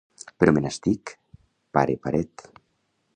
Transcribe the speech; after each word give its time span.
Però 0.43 0.53
me 0.55 0.63
n'estic, 0.63 1.13
pare 1.79 1.99
paret. 2.07 2.47